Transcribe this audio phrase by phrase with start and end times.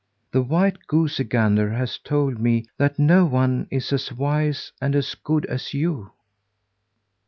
[0.31, 5.13] The white goosey gander has told me that no one is as wise and as
[5.13, 6.09] good as you."